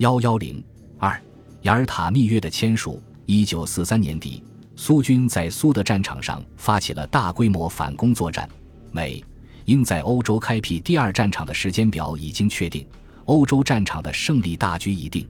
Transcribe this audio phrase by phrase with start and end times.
[0.00, 0.64] 幺幺零
[0.98, 1.22] 二，
[1.60, 3.02] 雅尔塔密约的签署。
[3.26, 4.42] 一九四三年底，
[4.74, 8.48] 苏军在苏德战场上发起了大规模反攻作战。
[8.92, 9.22] 美、
[9.66, 12.86] 英在欧洲开辟第二战场的时间表已经确定，
[13.26, 15.28] 欧洲战场的胜利大局已定。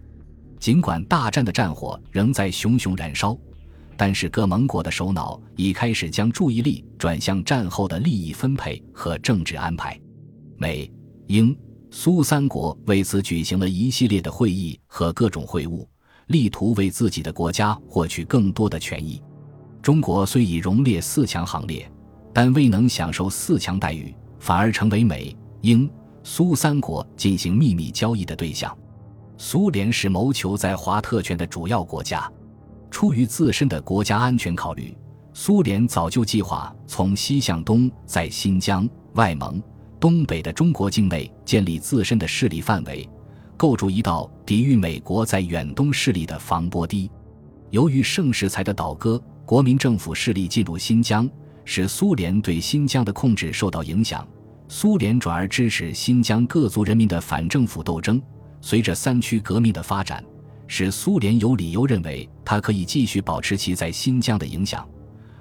[0.60, 3.36] 尽管大战的战火仍在熊熊燃烧，
[3.96, 9.98] 但是各盟国的首脑已开始将注意力转向战后的利益分配和政治安排。
[10.56, 10.88] 美、
[11.26, 11.58] 英、
[11.90, 15.84] 苏三国为此举行了一系列的会议和各种会晤。
[16.28, 19.20] 力图为自己的国家获取更多的权益。
[19.82, 21.90] 中国虽已荣列四强行列，
[22.32, 25.90] 但未能享受四强待遇，反而成为美、英、
[26.22, 28.76] 苏三国进行秘密交易的对象。
[29.36, 32.30] 苏联是谋求在华特权的主要国家。
[32.92, 34.96] 出于自身的国家安全考虑，
[35.34, 39.60] 苏联早就计划从西向东，在新疆、外蒙、
[40.00, 43.08] 东北的中国境内建立自身的势力范围。
[43.56, 47.10] 构筑一道抵御美国在远东势力的防波堤。
[47.68, 51.28] 由于盛世才的倒戈，国民政府势力进入新疆，
[51.66, 54.26] 使苏联对新疆的控制受到影响。
[54.66, 58.20] 苏联转而支持新疆各族人民的反政府斗争。
[58.62, 60.24] 随着三区革命的发展，
[60.66, 64.88] 使苏联有理由认为它可以继续保持其在新疆的影响。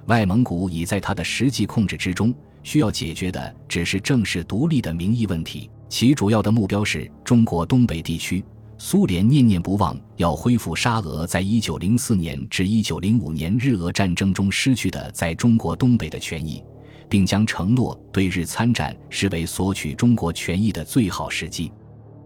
[0.06, 5.70] 外蒙古已在他的实际控制之中，需要解决的只是正式独立的民意问题。
[5.88, 8.44] 其主要的目标是中国东北地区。
[8.78, 16.64] 苏联念念不忘要恢复沙俄在一九零四年至一九零五年日俄战争中失去的在中国东北的权益，
[17.06, 21.70] 并将承诺对日参战视为索取中国权益的最好时机。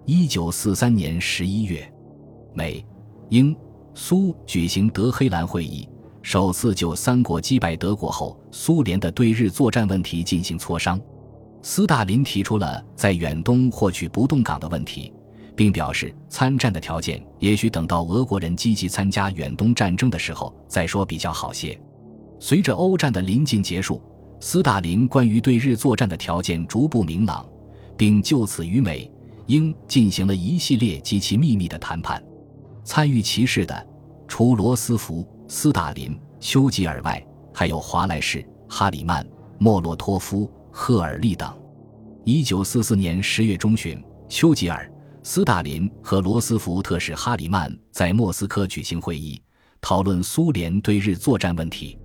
[0.04, 1.92] 一九四三年十一月，
[2.54, 2.86] 美、
[3.30, 3.56] 英、
[3.92, 5.88] 苏举行德黑兰会议，
[6.24, 10.98] 首次就三国击败德国后苏联的对日作战问题进行磋商。
[11.60, 15.12] 斯大林提出了在远东获取不动港的问题，
[15.54, 21.78] 并表示参战的条件也许等到俄国人积极参加远东战争的时候再说比较好些。
[22.40, 24.00] 随着欧战的临近结束，
[24.40, 27.46] 斯大林关于对日作战的条件逐步明朗，
[27.98, 29.10] 并就此与美、
[29.44, 32.22] 英进行了一系列极其秘密的谈判。
[32.82, 33.86] 参与其事的
[34.26, 39.26] 除罗斯福、斯大林、丘吉尔外，还有华莱士、哈里曼、
[39.58, 40.48] 莫洛托夫。
[40.70, 41.50] 赫尔利等。
[42.24, 49.40] 一九四四年十月中旬，丘吉尔、斯大林和罗斯福特使哈里曼在莫斯科举行会议，
[49.80, 51.98] 讨论苏联对日作战问题。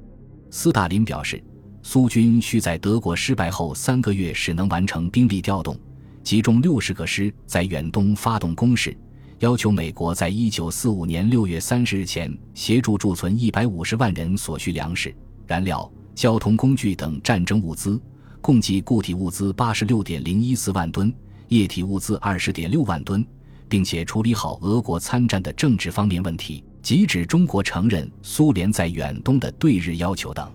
[0.52, 1.44] 斯大林表示，
[1.82, 5.78] 苏军需在德国失败后三个月时能完成兵力调动，
[6.24, 8.96] 集中六十个师在远东发动攻势，
[9.40, 15.16] 要求美国在一九四五年六月三十日前协助贮存一百五十万人所需粮食、
[15.48, 18.00] 燃料、交通工具等战争物资。
[18.42, 21.14] 共计固体物资八十六点零一四万吨，
[21.48, 23.26] 液体物资二十点六万吨，
[23.70, 30.52] 并且处理好俄国参战的政治方面问题，即指中国承认苏联在远东的对日要求等。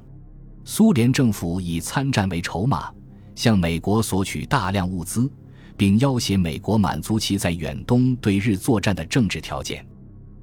[0.62, 2.90] 苏联政府以参战为筹码，
[3.34, 5.30] 向美国索取大量物资，
[5.76, 9.84] 并要挟美国满足其在远东对日作战的政治条件。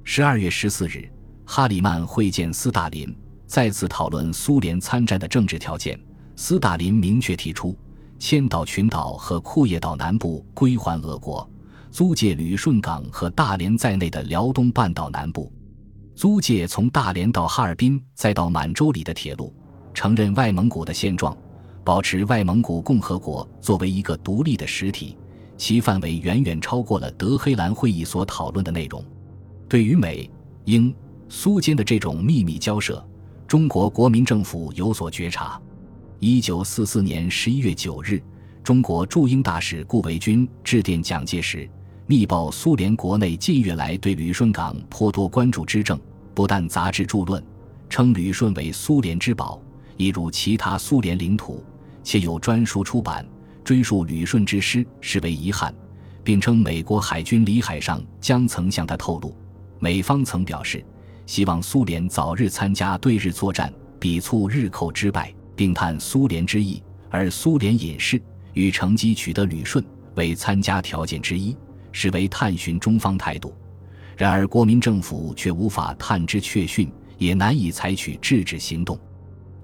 [0.04, 1.08] 十二月十四日，
[1.44, 3.14] 哈里曼会见斯大林，
[3.46, 5.98] 再次讨论苏联参战的政治条件。
[6.34, 7.76] 斯大林明确提出，
[8.18, 11.48] 千岛群岛和库页岛南部归还俄国，
[11.90, 15.52] 租借旅顺港和大连在内的辽东半岛南部，
[16.14, 19.54] 租借从大连到哈尔滨再到满洲里的铁路，
[19.92, 21.36] 承认外蒙古的现状，
[21.84, 25.16] 保持外蒙古共和国作为一个独立的实体，
[25.62, 29.00] 其范围远远超过了德黑兰会议所讨论的内容。
[29.68, 30.28] 对于美、
[30.64, 30.92] 英、
[31.28, 33.00] 苏间的这种秘密交涉，
[33.46, 35.62] 中国国民政府有所觉察。
[36.18, 38.20] 一九四四年十一月九日，
[38.64, 41.70] 中国驻英大使顾维钧致电蒋介石，
[42.08, 45.96] 密报苏联国内近月来对旅顺港颇多关注之政，
[46.34, 47.40] 不但杂志著论，
[47.88, 49.62] 称旅顺为苏联之宝，
[49.96, 51.62] 一如其他苏联领土，
[52.02, 53.24] 且有专书出版
[53.64, 55.74] 追溯旅顺之失，实为遗憾，
[56.22, 59.36] 并称美国海军李海上将曾向他透露，
[59.78, 60.84] 美方曾表示
[61.26, 65.32] 希望苏联早日参加对日作战，彼促日寇之败。
[65.54, 68.20] 并探苏联之意，而苏联隐士
[68.54, 69.84] 与乘机取得旅顺
[70.14, 71.54] 为参加条件之一，
[71.92, 73.54] 实为探寻中方态度。
[74.16, 78.98] 然而国民政府却无法探知确讯，也难以采取制止行动。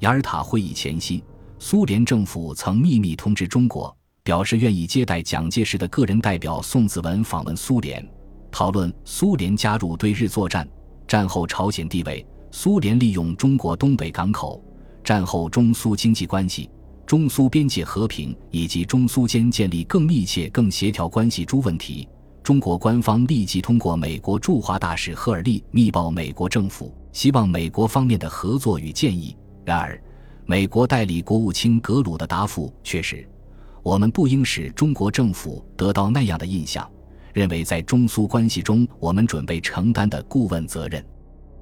[0.01, 1.25] 雅尔塔会议前夕，
[1.61, 8.07] 苏联政府曾秘密通知中国，表示愿意接待蒋介石的个人代表宋子文访问苏联，
[8.51, 10.67] 讨论苏联加入对日作战、
[11.07, 14.63] 战后朝鲜地位、苏联利用中国东北港口。
[15.03, 16.71] 战后中苏经济关系、
[17.07, 22.07] 中苏边界和平以及中苏间建立更密切、更协调关系诸问题，
[22.43, 29.35] 中国官方立即通过美国驻华大使赫尔利密报美国政府，希望美国方面的合作与建议。
[29.65, 30.01] 然而，
[30.51, 33.29] 美国代理国务卿格鲁的答复却是
[33.85, 36.91] ：“我们不应使中国政府得到那样的印象，
[37.35, 41.05] 认为在中苏关系中我们准备承担的顾问责任。”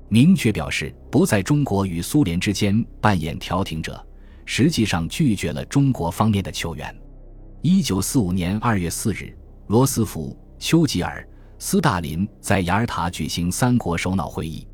[0.08, 4.00] 明确表示不在中国与苏联之间扮演调停者，
[4.44, 6.96] 实际上拒绝了中国方面的求援。
[7.62, 9.36] 一九四五年二月四日，
[9.66, 11.28] 罗斯福、丘吉尔、
[11.58, 14.64] 斯大林在雅尔塔举行三国首脑会议。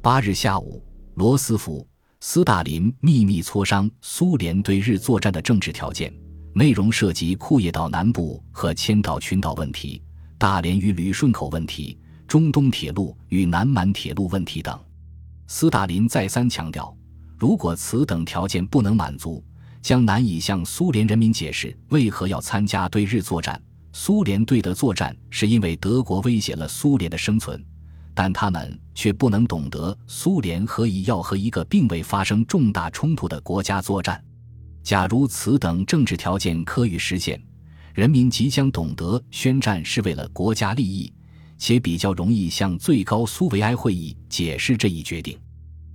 [0.00, 0.82] 八日下午，
[1.14, 1.86] 罗斯福、
[2.24, 6.14] 斯大林秘密磋商苏联对日作战的政治条件，
[6.54, 10.00] 内容涉及库页岛南部和千岛群岛问题、
[10.38, 11.98] 大连与旅顺口问题。
[12.28, 14.78] 中东铁路与南满铁路问题等，
[15.48, 16.96] 斯大林再三强调，
[17.36, 19.44] 如果此等条件不能满足，
[19.82, 23.60] 将难以向苏联人民解释为何要参加对日作战。
[23.92, 27.60] 苏联对德作战是因为德国威胁了苏联的生存，
[28.14, 34.22] 但他们却不能懂得苏联何以要和一个并未发生重大冲突的国家作战。
[34.82, 37.42] 假如此等政治条件可以实现，
[37.94, 41.12] 人民即将懂得宣战是为了国家利益。
[41.58, 45.38] 且比较容易向最高苏维埃会议解释这一决定。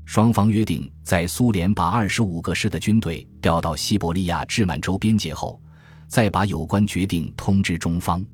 [0.05, 5.61] 双方约定，在苏联把二十五个师的军队调到西伯利亚至满洲边界后，
[6.07, 8.25] 再把有关决定通知中方。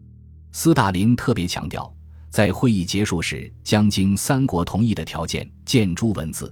[0.51, 1.91] 斯大林特别强调，
[2.33, 6.51] 在会议结束时将经三国同意的条件见诸文字。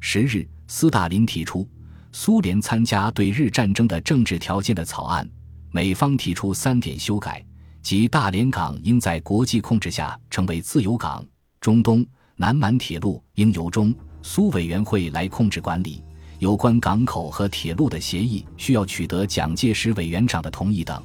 [0.00, 1.68] 十日，斯大林提出
[2.10, 5.30] 苏联参加对日战争的政治条件的草案，
[5.72, 7.44] 美方提出三点修改。
[7.82, 11.22] 即大连港应在国际控制下成为自由港，
[11.60, 12.02] 中东
[12.36, 16.02] 南满铁路应由中苏委员会来控制管理，
[16.38, 20.98] 有关港口和铁路的协议需要取得蒋介石委员长的同意等。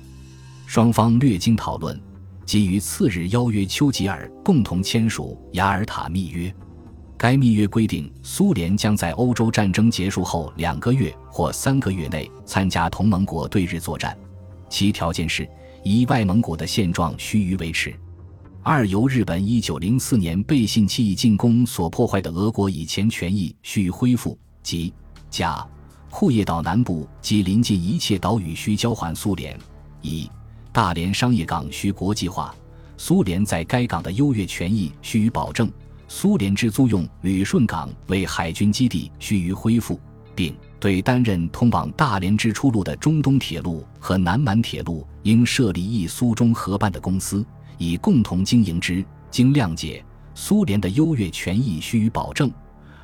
[0.66, 2.00] 双方略经讨论，
[2.45, 6.53] 即于次日邀约丘吉尔共同签署雅尔塔密约。
[7.18, 14.18] 该密约规定，苏联将在欧洲战争结束后两个月或三个月内参加同盟国对日作战，
[14.69, 15.47] 其条件是。
[15.88, 17.92] 一外蒙古的现状须予维持；
[18.63, 24.92] 二由日本一九零四年背信弃义进攻所破坏的俄国以前权益须恢复；即
[25.30, 25.63] 甲
[26.09, 29.56] 库页岛南部及临近一切岛屿需交还苏联；
[30.01, 30.27] 乙
[30.75, 32.54] 大连商业港需国际化，
[32.98, 35.69] 苏联在该港的优越权益须予保证；
[36.10, 39.98] 苏联之租用旅顺港为海军基地须予恢复，
[40.36, 40.54] 并。
[40.77, 47.45] 对担任通往大连之出路的中东铁路和南满铁路，应设立一苏中合办的公司，
[47.78, 49.04] 以共同经营之。
[49.31, 52.51] 经谅解，苏联的优越权益须予保证，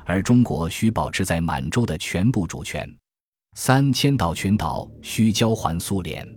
[0.04, 2.86] 而中国需保持在满洲的全部主权。
[3.54, 6.28] 三千岛群岛需交还苏联。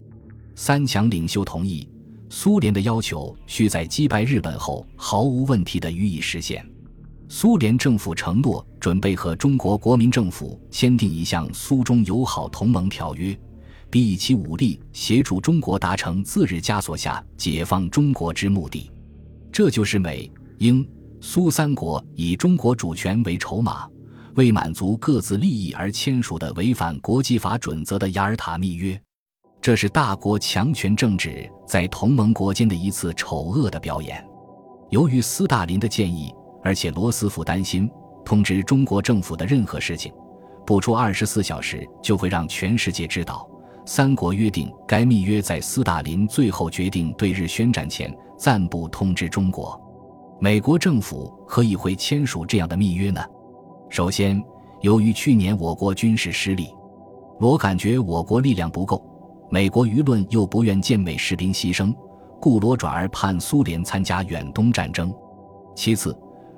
[0.55, 1.87] 三强领袖同意，
[2.29, 6.65] 苏联的要求需在击败日本后毫无问题地予以实现。
[7.27, 13.37] 苏联政府承诺准备和中国国民政府签订一项苏中友好同盟条约，
[13.89, 18.89] 并以其武力协助中国达成自日枷锁下解放中国之目的。
[19.51, 20.87] 这就是美、英、
[21.19, 23.89] 苏三国以中国主权为筹码，
[24.35, 28.99] 为满足各自利益而签署的违反国际法准则的雅尔塔密约。
[29.65, 34.23] 这是大国强权政治在同盟国间的一次丑恶的表演。
[34.91, 36.31] 由于斯大林的建议。
[36.63, 37.89] 而且罗斯福担心
[38.23, 40.13] 通知中国政府的任何事情，
[40.67, 43.47] 不出二十四小时就会让全世界知道。
[43.87, 49.79] 三国约定，该密约在斯大林最后决定对日宣战前暂不通知中国。
[50.39, 53.19] 美国政府何以会签署这样的密约呢？
[53.89, 54.43] 首先，
[54.81, 56.69] 由于去年我国军事失利，
[57.39, 59.03] 罗感觉我国力量不够，
[59.55, 61.95] 美国舆论又不愿见美士兵牺牲，
[62.41, 65.13] 故罗转而盼苏联参加远东战争。
[65.73, 66.13] 其次，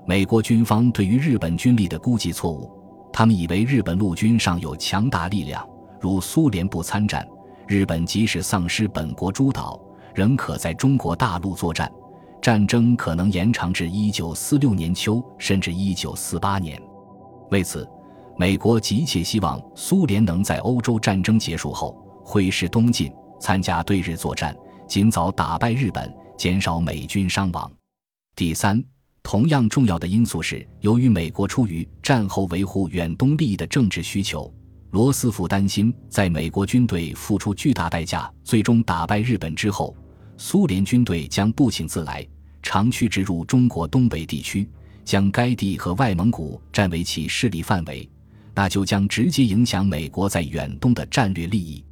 [0.07, 2.71] 美国军方对于日本军力的估计错误，
[3.13, 5.63] 他们以为日本陆军上有强大力量，
[5.99, 7.23] 如苏联不参战，
[7.67, 9.79] 日本即使丧失本国诸岛，
[10.15, 11.91] 仍可在中国大陆作战，
[12.41, 16.81] 战争可能延长至一九四六年秋甚至一九四八年。
[17.51, 17.87] 为此，
[18.39, 21.95] 美国急切希望苏联能在欧洲战争结束后
[22.29, 24.53] 挥师东进，参加对日作战，
[24.85, 27.71] 尽早打败日本，减少美军伤亡。
[28.35, 28.83] 第三。
[29.23, 34.53] 同样重要的因素是，由于美国出于战后维护远东利益的政治需求，
[34.91, 39.95] 罗斯福担心，在美国军队付出巨大代价，最终打败日本之后，
[40.37, 42.27] 苏联军队将不请自来，
[42.61, 44.69] 长驱直入中国东北地区，
[45.05, 48.09] 将该地和外蒙古占为其势力范围，
[48.53, 51.83] 那就将直接影响美国在远东的战略利益。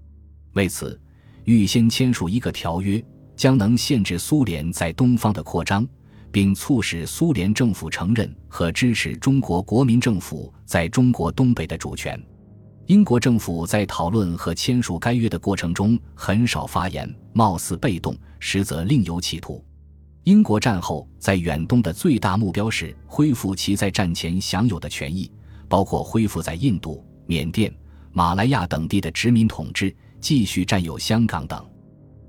[0.56, 1.00] 为此，
[1.44, 3.04] 预先签署一个条约，
[3.36, 5.86] 将能限制苏联在东方的扩张，
[6.32, 12.22] 并促使苏联政府承认和支持中国国民政府在中国东北的主权。
[12.86, 19.62] 英国政府在讨论和签署该约的过程中很少发言，貌似被动，实则另有企图。
[20.24, 25.30] 英国战后在远东的最大目标是恢复其在战前享有的权益，
[25.68, 27.74] 包括恢复在印度、缅甸、
[28.14, 29.94] 马来亚等地的殖民统治，
[30.26, 31.64] 继续占有香港等。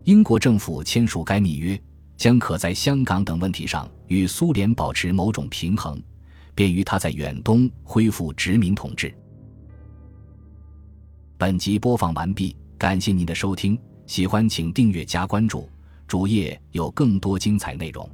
[0.04, 1.80] 英国政府签署该密约，
[2.14, 5.98] 将可在香港等问题上与苏联保持某种平衡，
[6.54, 9.10] 便于他在远东恢复殖民统治。
[11.38, 15.66] 本集播放完毕，感谢您的收听，喜欢请订阅加关注，
[16.06, 18.06] 主页有更多精彩内容。